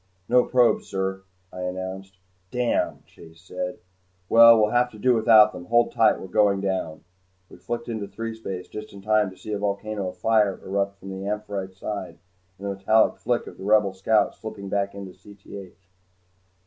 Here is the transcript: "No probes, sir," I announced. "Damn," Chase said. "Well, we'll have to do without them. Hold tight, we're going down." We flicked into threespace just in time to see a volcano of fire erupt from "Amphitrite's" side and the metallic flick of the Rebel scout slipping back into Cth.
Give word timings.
"No 0.27 0.45
probes, 0.45 0.87
sir," 0.87 1.21
I 1.53 1.61
announced. 1.61 2.17
"Damn," 2.49 3.03
Chase 3.05 3.39
said. 3.39 3.77
"Well, 4.29 4.57
we'll 4.59 4.71
have 4.71 4.89
to 4.93 4.97
do 4.97 5.13
without 5.13 5.53
them. 5.53 5.65
Hold 5.65 5.91
tight, 5.91 6.19
we're 6.19 6.25
going 6.25 6.59
down." 6.59 7.03
We 7.51 7.57
flicked 7.57 7.87
into 7.87 8.07
threespace 8.07 8.67
just 8.67 8.93
in 8.93 9.03
time 9.03 9.29
to 9.29 9.37
see 9.37 9.51
a 9.53 9.59
volcano 9.59 10.09
of 10.09 10.17
fire 10.17 10.59
erupt 10.65 10.97
from 10.97 11.13
"Amphitrite's" 11.23 11.77
side 11.77 12.17
and 12.57 12.65
the 12.67 12.73
metallic 12.73 13.17
flick 13.19 13.45
of 13.45 13.59
the 13.59 13.63
Rebel 13.63 13.93
scout 13.93 14.33
slipping 14.33 14.69
back 14.69 14.95
into 14.95 15.11
Cth. 15.13 15.75